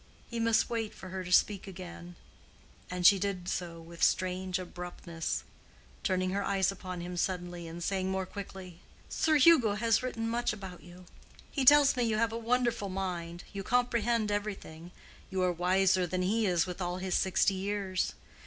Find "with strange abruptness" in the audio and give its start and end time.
3.79-5.43